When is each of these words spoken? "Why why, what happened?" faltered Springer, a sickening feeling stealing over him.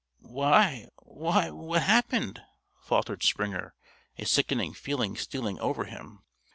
"Why 0.23 0.87
why, 1.03 1.51
what 1.51 1.83
happened?" 1.83 2.41
faltered 2.81 3.21
Springer, 3.21 3.75
a 4.17 4.25
sickening 4.25 4.73
feeling 4.73 5.15
stealing 5.15 5.59
over 5.59 5.83
him. 5.83 6.23